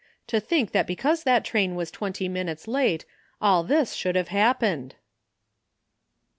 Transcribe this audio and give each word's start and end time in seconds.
To 0.25 0.39
think 0.39 0.71
that 0.71 0.87
because 0.87 1.21
that 1.25 1.45
train 1.45 1.75
was 1.75 1.91
twenty 1.91 2.27
minutes 2.27 2.67
late 2.67 3.05
all 3.39 3.63
this 3.63 3.93
should 3.93 4.15
have 4.15 4.29
happened 4.29 4.95